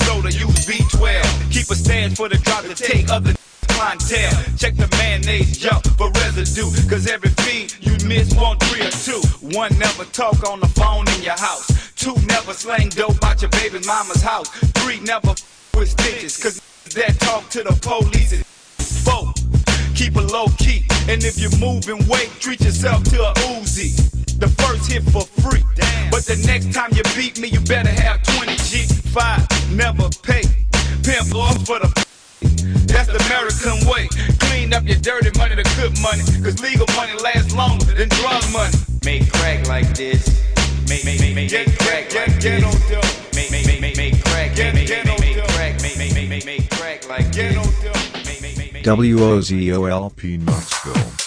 Soda, 0.05 0.31
use 0.31 0.65
B12. 0.65 1.51
Keep 1.51 1.69
a 1.69 1.75
stand 1.75 2.17
for 2.17 2.29
the 2.29 2.37
drop 2.37 2.63
to 2.63 2.75
take 2.75 3.09
other 3.09 3.33
clientele. 3.75 4.31
Check 4.57 4.75
the 4.75 4.87
mayonnaise 4.97 5.57
jump 5.57 5.85
for 5.97 6.09
residue. 6.23 6.71
Cause 6.89 7.07
every 7.07 7.29
feed 7.43 7.75
you 7.81 7.93
miss 8.07 8.33
one, 8.35 8.57
three, 8.59 8.87
or 8.87 8.95
two. 9.03 9.21
One 9.55 9.77
never 9.77 10.05
talk 10.05 10.47
on 10.49 10.59
the 10.59 10.67
phone 10.79 11.07
in 11.15 11.21
your 11.21 11.37
house. 11.37 11.67
Two 11.95 12.15
never 12.25 12.53
slang 12.53 12.89
dope 12.89 13.23
out 13.23 13.41
your 13.41 13.51
baby 13.51 13.79
mama's 13.85 14.21
house. 14.21 14.49
Three 14.79 14.99
never 15.01 15.31
f- 15.31 15.71
with 15.75 15.89
stitches. 15.89 16.41
Cause 16.41 16.61
that 16.95 17.19
talk 17.19 17.49
to 17.49 17.63
the 17.63 17.75
police 17.83 18.31
is 18.31 18.43
four. 19.03 19.33
Keep 19.95 20.15
it 20.17 20.31
low 20.31 20.47
key. 20.57 20.85
And 21.07 21.23
if 21.23 21.37
you're 21.37 21.57
moving 21.59 22.07
weight, 22.07 22.31
treat 22.39 22.61
yourself 22.61 23.03
to 23.11 23.23
a 23.23 23.33
Uzi. 23.55 23.91
The 24.39 24.47
first 24.47 24.91
hit 24.91 25.03
for 25.03 25.25
free. 25.43 25.63
But 26.11 26.25
the 26.25 26.41
next 26.47 26.73
time 26.73 26.91
you 26.93 27.03
beat 27.15 27.39
me, 27.39 27.49
you 27.49 27.59
better 27.61 27.89
have 27.89 28.23
20 28.23 28.55
G. 28.55 28.85
Five, 29.11 29.47
never 29.71 30.09
pay. 30.23 30.43
Pimp 31.03 31.35
off 31.35 31.65
for 31.65 31.79
the 31.79 32.05
that's 32.95 33.11
the 33.11 33.19
American 33.27 33.83
way. 33.91 34.07
Clean 34.47 34.73
up 34.73 34.87
your 34.87 34.97
dirty 34.97 35.31
money 35.37 35.55
to 35.55 35.63
good 35.75 35.99
money. 35.99 36.23
Cause 36.39 36.59
legal 36.63 36.87
money 36.95 37.13
lasts 37.19 37.53
longer 37.53 37.91
than 37.91 38.07
drug 38.09 38.43
money. 38.51 38.73
Make 39.03 39.31
crack 39.31 39.67
like 39.67 39.93
this. 39.93 40.23
Make, 40.87 41.03
make, 41.03 41.19
make, 41.19 41.35
make, 41.35 41.51
make 41.51 41.77
crack 41.79 42.13
like 42.15 42.39
this. 42.39 42.63
Make, 43.35 43.51
make, 43.51 43.67
make, 43.67 43.81
make, 43.81 43.97
make 43.97 44.23
crack. 44.23 44.55
Make, 44.55 44.73
make, 44.73 44.89
make, 44.89 45.19
make, 45.19 45.19
make 45.19 45.47
crack. 45.49 45.81
Make, 45.81 45.97
make, 45.97 46.13
make, 46.15 46.29
make, 46.29 46.45
make 46.45 46.69
crack 46.71 47.07
like 47.09 47.31
this. 47.33 47.55
WOZOLP 48.85 50.39
Knoxville. 50.45 51.25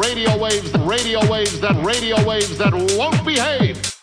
Radio 0.00 0.36
waves, 0.36 0.72
radio 0.78 1.20
waves, 1.30 1.60
that 1.60 1.82
radio 1.84 2.22
waves 2.26 2.58
that 2.58 2.74
won't 2.98 3.24
behave. 3.24 3.95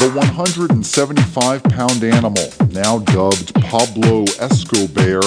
The 0.00 0.08
175 0.08 1.62
pound 1.62 2.02
animal, 2.02 2.50
now 2.70 3.00
dubbed 3.00 3.54
Pablo 3.56 4.24
Escobear, 4.40 5.20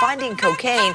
finding 0.00 0.36
cocaine. 0.36 0.94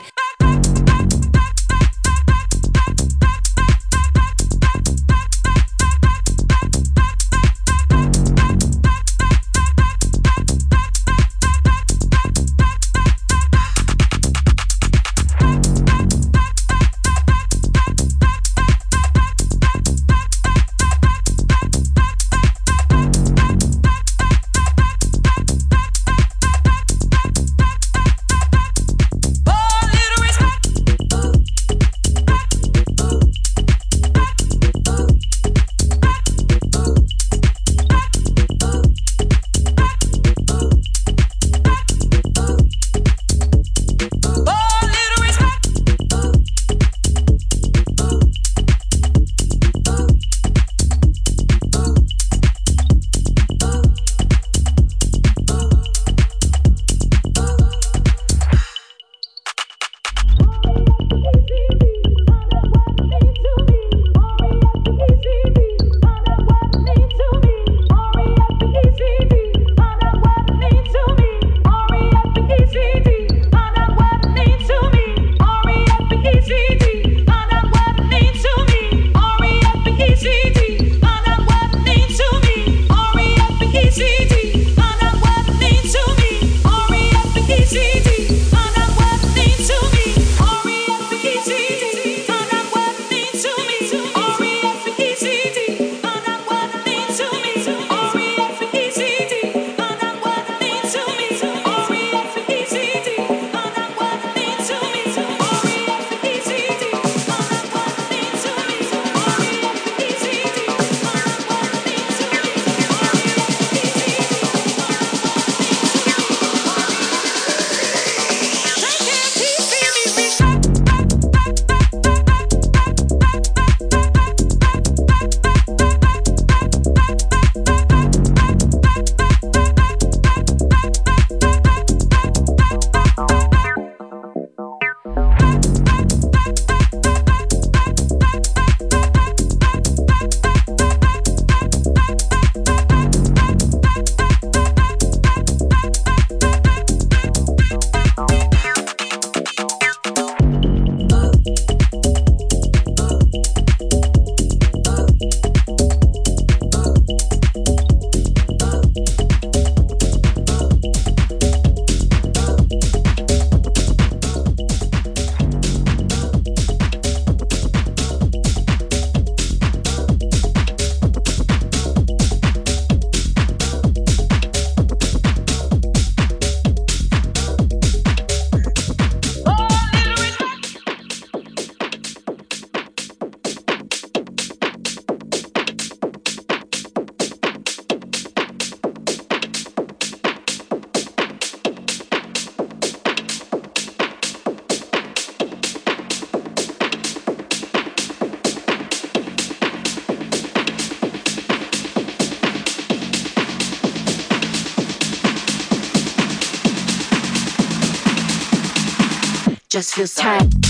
just 209.74 209.96
feels 209.96 210.14
tight. 210.14 210.63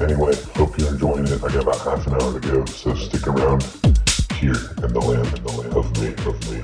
Anyway, 0.00 0.32
hope 0.54 0.78
you're 0.78 0.92
enjoying 0.92 1.26
it. 1.26 1.42
I 1.42 1.48
got 1.48 1.62
about 1.62 1.80
half 1.80 2.06
an 2.06 2.14
hour 2.14 2.32
to 2.32 2.38
go, 2.38 2.64
so 2.66 2.94
stick 2.94 3.26
around 3.26 3.64
here 4.34 4.54
in 4.54 4.92
the 4.92 5.00
land, 5.00 5.26
in 5.36 5.42
the 5.42 5.52
land 5.52 5.74
of 5.74 5.90
me, 5.98 6.14
of 6.24 6.38
me. 6.52 6.60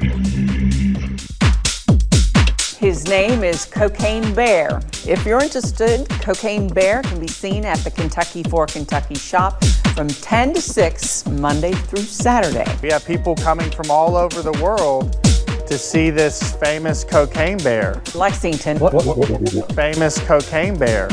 His 2.78 3.08
name 3.08 3.42
is 3.42 3.64
Cocaine 3.64 4.32
Bear. 4.34 4.80
If 5.04 5.26
you're 5.26 5.42
interested, 5.42 6.08
Cocaine 6.22 6.68
Bear 6.68 7.02
can 7.02 7.18
be 7.18 7.26
seen 7.26 7.64
at 7.64 7.78
the 7.78 7.90
Kentucky 7.90 8.44
for 8.44 8.66
Kentucky 8.66 9.16
shop 9.16 9.64
from 9.96 10.06
10 10.06 10.54
to 10.54 10.60
6, 10.60 11.26
Monday 11.26 11.72
through 11.72 12.02
Saturday. 12.02 12.66
We 12.82 12.90
have 12.90 13.04
people 13.04 13.34
coming 13.34 13.68
from 13.72 13.90
all 13.90 14.14
over 14.16 14.42
the 14.42 14.52
world 14.62 15.20
to 15.66 15.76
see 15.76 16.10
this 16.10 16.52
famous 16.56 17.02
cocaine 17.02 17.58
bear. 17.58 18.00
Lexington. 18.14 18.78
What, 18.78 18.94
what, 18.94 19.16
what, 19.16 19.72
famous 19.74 20.20
cocaine 20.20 20.78
bear. 20.78 21.08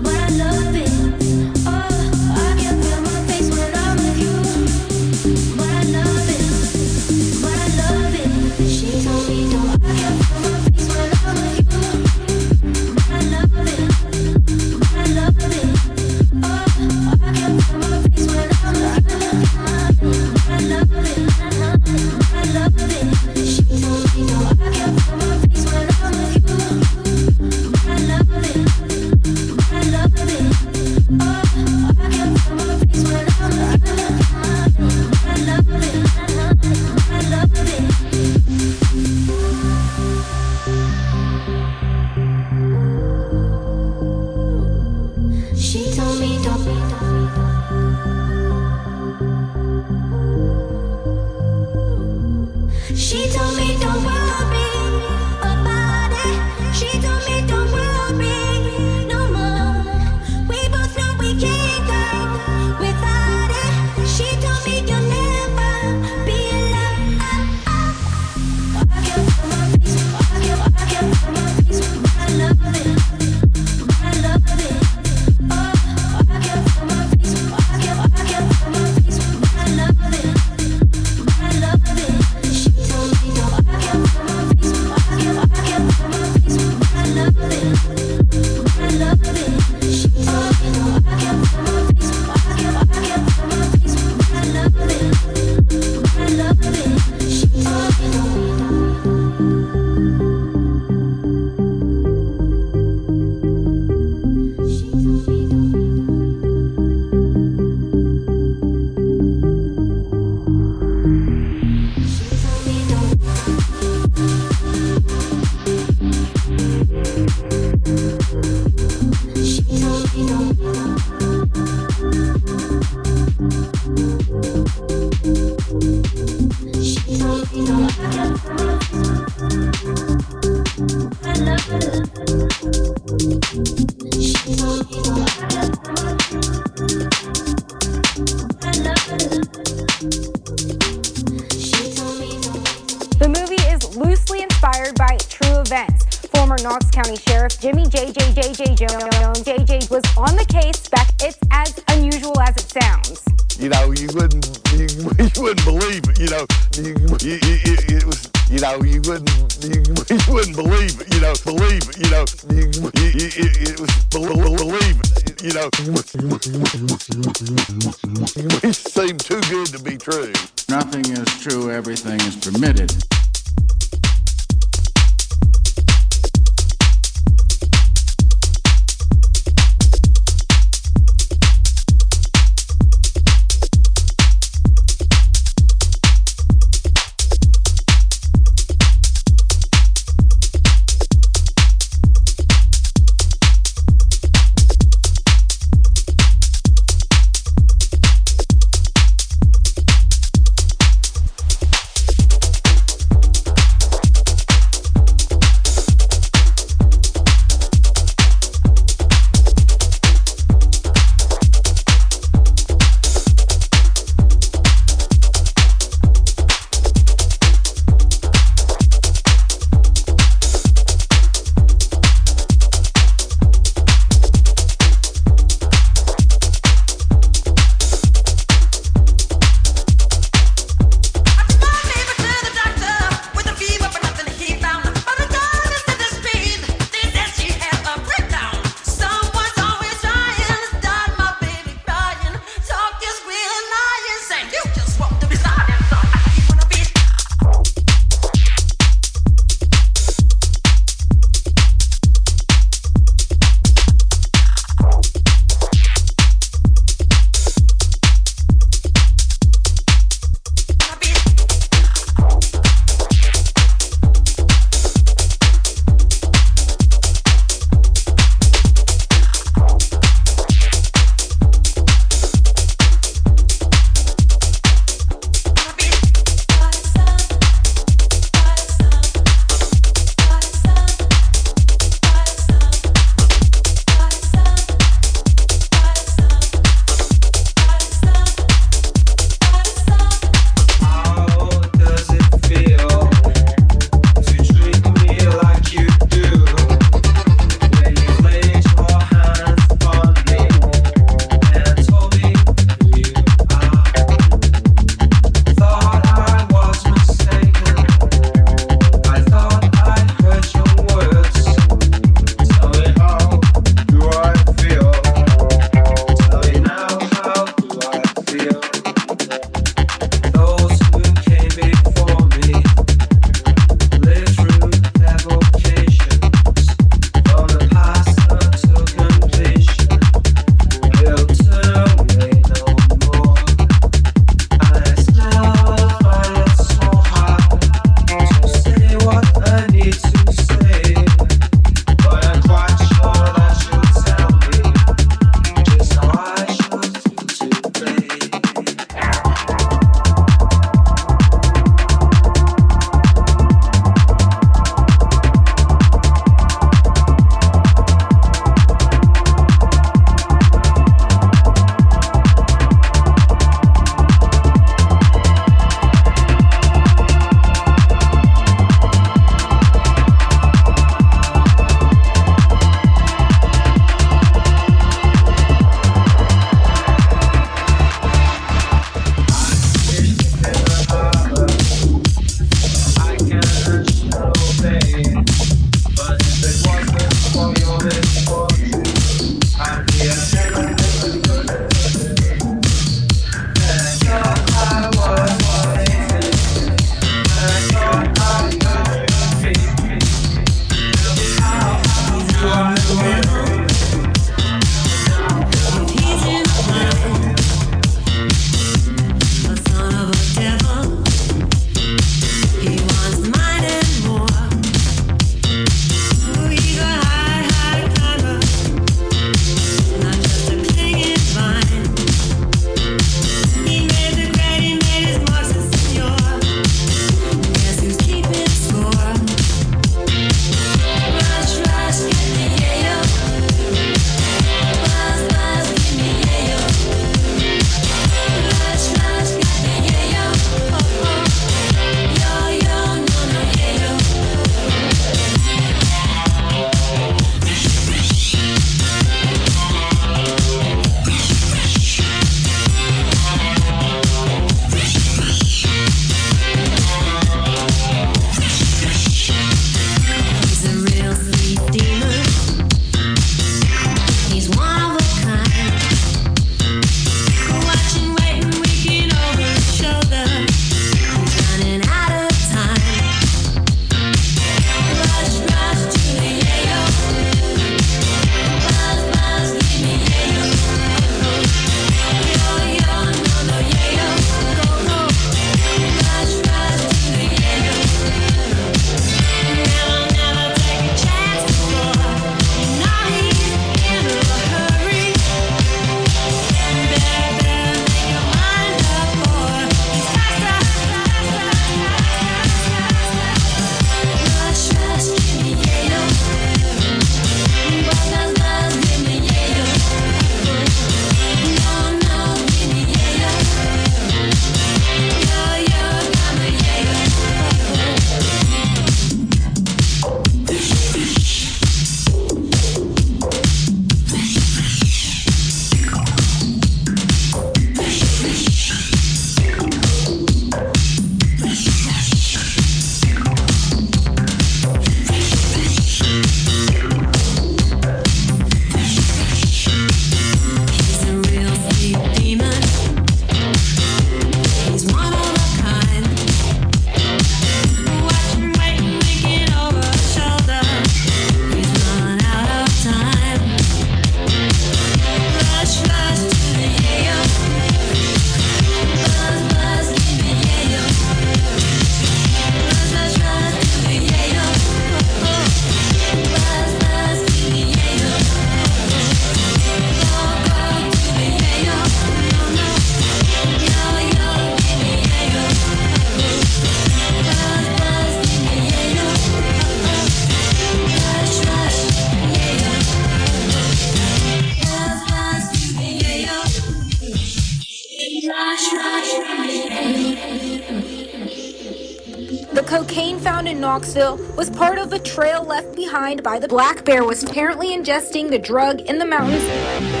By 596.19 596.37
the 596.39 596.47
black 596.47 596.83
bear 596.83 597.05
was 597.05 597.23
apparently 597.23 597.69
ingesting 597.69 598.29
the 598.29 598.39
drug 598.39 598.81
in 598.81 598.97
the 598.97 599.05
mountains. 599.05 600.00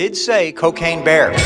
Did 0.00 0.16
say 0.16 0.50
cocaine 0.50 1.04
bear. 1.04 1.28
All 1.28 1.36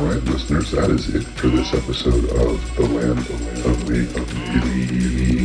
right, 0.00 0.24
listeners, 0.24 0.70
that 0.70 0.88
is 0.88 1.14
it 1.14 1.24
for 1.36 1.48
this 1.48 1.74
episode 1.74 2.30
of 2.30 2.76
The 2.76 2.86
Land 2.86 3.18
of 3.18 3.90
Make 3.90 4.14
Believe. 4.14 5.44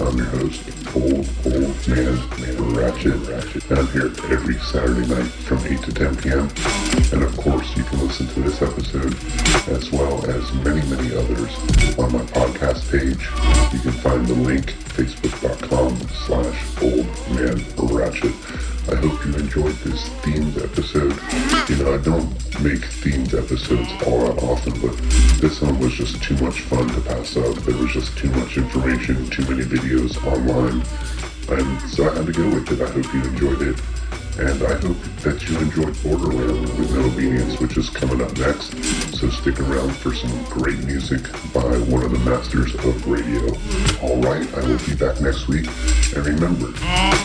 I'm 0.00 0.16
your 0.16 0.26
host, 0.28 0.62
Old 0.96 1.28
Old 1.44 1.88
Man, 1.88 2.16
Man 2.40 2.74
Ratchet, 2.74 3.20
Ratchet. 3.28 3.70
And 3.70 3.78
I'm 3.80 3.88
here 3.88 4.10
every 4.32 4.54
Saturday 4.60 5.06
night 5.06 5.30
from 5.30 5.58
8 5.58 5.82
to 5.82 5.92
10 5.92 6.16
p.m. 6.16 6.48
And 7.12 7.19
You 13.72 13.78
can 13.78 13.92
find 13.92 14.26
the 14.26 14.34
link, 14.34 14.72
facebook.com 14.96 15.96
slash 16.26 16.82
Old 16.82 17.06
Man 17.34 17.64
Ratchet. 17.76 18.34
I 18.90 18.96
hope 18.96 19.24
you 19.24 19.34
enjoyed 19.36 19.76
this 19.76 20.08
themed 20.22 20.62
episode. 20.62 21.14
You 21.70 21.84
know, 21.84 21.94
I 21.94 21.98
don't 21.98 22.28
make 22.60 22.80
themed 22.80 23.32
episodes 23.32 23.90
all 24.06 24.26
that 24.26 24.42
often, 24.42 24.80
but 24.80 24.96
this 25.40 25.60
one 25.60 25.78
was 25.78 25.94
just 25.94 26.22
too 26.22 26.36
much 26.38 26.62
fun 26.62 26.88
to 26.88 27.00
pass 27.02 27.36
up. 27.36 27.54
There 27.56 27.76
was 27.76 27.92
just 27.92 28.16
too 28.18 28.30
much 28.30 28.56
information, 28.56 29.30
too 29.30 29.42
many 29.42 29.62
videos 29.62 30.16
online, 30.26 30.82
and 31.56 31.90
so 31.90 32.10
I 32.10 32.16
had 32.16 32.26
to 32.26 32.32
go 32.32 32.48
with 32.48 32.70
it. 32.72 32.80
I 32.80 32.90
hope 32.90 33.14
you 33.14 33.22
enjoyed 33.22 33.62
it. 33.62 33.80
And 34.38 34.62
I 34.62 34.74
hope 34.74 34.96
that 35.22 35.48
you 35.48 35.58
enjoyed 35.58 36.02
Borderland 36.02 36.62
with 36.78 36.94
No 36.94 37.04
Obedience, 37.04 37.60
which 37.60 37.76
is 37.76 37.90
coming 37.90 38.22
up 38.22 38.36
next. 38.38 38.72
So 39.14 39.28
stick 39.28 39.60
around 39.60 39.94
for 39.96 40.14
some 40.14 40.32
great 40.44 40.78
music 40.84 41.22
by 41.52 41.76
one 41.90 42.02
of 42.04 42.12
the 42.12 42.18
masters 42.20 42.74
of 42.74 43.06
radio. 43.06 43.42
Alright, 44.02 44.52
I 44.54 44.60
will 44.66 44.78
be 44.86 44.94
back 44.94 45.20
next 45.20 45.46
week. 45.48 45.66
And 46.16 46.24
remember, 46.24 46.72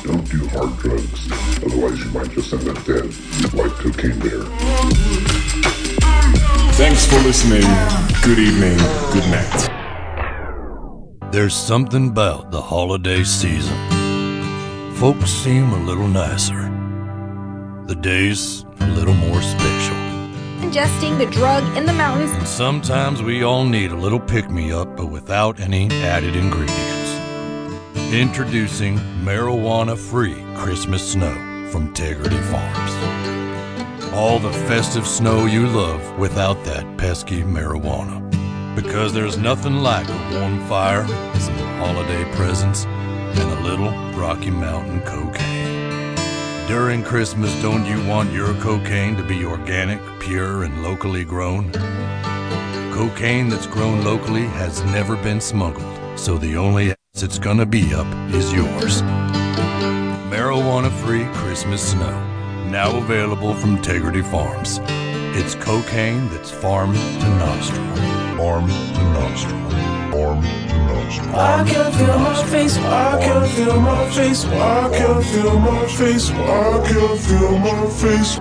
don't 0.03 0.29
do 0.29 0.45
hard 0.47 0.77
drugs, 0.79 1.31
otherwise 1.63 2.03
you 2.03 2.11
might 2.11 2.31
just 2.31 2.51
end 2.51 2.67
up 2.67 2.83
dead, 2.83 3.05
like 3.53 3.71
Cocaine 3.71 4.19
Bear. 4.19 4.43
Thanks 6.75 7.05
for 7.05 7.19
listening. 7.19 7.63
Good 8.23 8.39
evening. 8.39 8.77
Good 9.13 9.29
night. 9.31 9.71
There's 11.31 11.55
something 11.55 12.09
about 12.09 12.51
the 12.51 12.61
holiday 12.61 13.23
season. 13.23 13.77
Folks 14.95 15.29
seem 15.29 15.71
a 15.71 15.79
little 15.85 16.07
nicer. 16.07 16.74
The 17.85 17.93
days 17.93 18.65
a 18.79 18.87
little 18.87 19.13
more 19.13 19.43
special. 19.43 19.95
Ingesting 20.65 21.19
the 21.19 21.27
drug 21.27 21.63
in 21.77 21.85
the 21.85 21.93
mountains. 21.93 22.31
And 22.31 22.47
sometimes 22.47 23.21
we 23.21 23.43
all 23.43 23.63
need 23.63 23.91
a 23.91 23.95
little 23.95 24.19
pick 24.19 24.49
me 24.49 24.71
up, 24.71 24.97
but 24.97 25.05
without 25.05 25.59
any 25.59 25.91
added 26.01 26.35
ingredients. 26.35 27.11
Introducing 28.11 28.97
marijuana 29.23 29.95
free 29.95 30.43
Christmas 30.55 31.11
snow 31.11 31.35
from 31.69 31.93
Tegridy 31.93 32.41
Farms. 32.49 34.13
All 34.15 34.39
the 34.39 34.51
festive 34.67 35.05
snow 35.05 35.45
you 35.45 35.67
love 35.67 36.17
without 36.17 36.63
that 36.63 36.97
pesky 36.97 37.43
marijuana. 37.43 38.19
Because 38.75 39.13
there's 39.13 39.37
nothing 39.37 39.75
like 39.75 40.09
a 40.09 40.29
warm 40.33 40.59
fire, 40.67 41.05
some 41.37 41.55
holiday 41.77 42.23
presents, 42.33 42.85
and 42.85 43.59
a 43.59 43.61
little 43.61 43.91
Rocky 44.19 44.49
Mountain 44.49 45.01
cocaine. 45.01 45.64
During 46.67 47.03
Christmas, 47.03 47.53
don't 47.61 47.85
you 47.85 48.03
want 48.07 48.31
your 48.31 48.55
cocaine 48.55 49.15
to 49.17 49.23
be 49.23 49.45
organic, 49.45 49.99
pure, 50.19 50.63
and 50.63 50.81
locally 50.81 51.23
grown? 51.23 51.71
Cocaine 52.91 53.49
that's 53.49 53.67
grown 53.67 54.03
locally 54.03 54.47
has 54.47 54.83
never 54.85 55.15
been 55.15 55.39
smuggled, 55.39 56.19
so 56.19 56.39
the 56.39 56.57
only 56.57 56.89
ass 56.89 57.21
it's 57.21 57.37
gonna 57.37 57.67
be 57.67 57.93
up 57.93 58.07
is 58.33 58.51
yours. 58.51 59.03
Marijuana 60.31 60.91
free 61.05 61.25
Christmas 61.33 61.91
snow, 61.91 62.19
now 62.71 62.97
available 62.97 63.53
from 63.53 63.77
Tegridy 63.77 64.25
Farms. 64.25 64.79
It's 65.37 65.53
cocaine 65.53 66.27
that's 66.29 66.49
farm 66.49 66.93
to 66.93 67.29
nostril. 67.37 67.95
Farm 68.37 68.67
to 68.67 69.03
nostril. 69.13 69.94
Farm 70.15 70.41
to 70.41 70.77
nostril. 70.87 71.35
I 71.35 71.63
can 71.69 71.91
feel 71.97 72.19
my 72.19 72.43
face, 72.51 72.77
I 72.77 73.19
can 73.25 73.43
feel 73.55 73.79
my 73.81 74.09
face, 74.15 74.45
I 74.45 74.89
can 74.97 75.21
feel 75.31 75.59
my 75.59 75.87
face, 75.97 76.29
I 76.31 76.83
can 76.87 77.17
feel 77.25 77.57
my 77.67 77.81
face. 77.99 78.33